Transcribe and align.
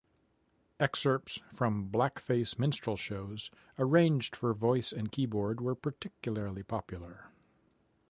Excerpts 0.79 1.43
from 1.53 1.91
blackface 1.91 2.57
minstrel 2.57 2.97
shows, 2.97 3.51
arranged 3.77 4.35
for 4.35 4.51
voice 4.51 4.91
and 4.91 5.11
keyboard, 5.11 5.61
were 5.61 5.75
particularly 5.75 6.63
popular. 6.63 7.27